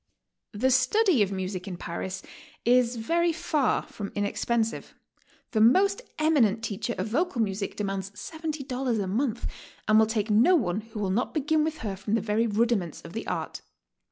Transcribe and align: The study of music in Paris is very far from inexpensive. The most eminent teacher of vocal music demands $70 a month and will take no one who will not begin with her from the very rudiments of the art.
The 0.53 0.71
study 0.71 1.21
of 1.21 1.31
music 1.31 1.67
in 1.67 1.77
Paris 1.77 2.23
is 2.65 2.95
very 2.95 3.31
far 3.31 3.83
from 3.83 4.11
inexpensive. 4.15 4.95
The 5.51 5.61
most 5.61 6.01
eminent 6.17 6.63
teacher 6.63 6.95
of 6.97 7.09
vocal 7.09 7.39
music 7.39 7.75
demands 7.75 8.09
$70 8.09 8.99
a 8.99 9.05
month 9.07 9.45
and 9.87 9.99
will 9.99 10.07
take 10.07 10.31
no 10.31 10.55
one 10.55 10.81
who 10.81 10.99
will 10.99 11.11
not 11.11 11.35
begin 11.35 11.63
with 11.63 11.77
her 11.85 11.95
from 11.95 12.15
the 12.15 12.19
very 12.21 12.47
rudiments 12.47 13.01
of 13.03 13.13
the 13.13 13.27
art. 13.27 13.61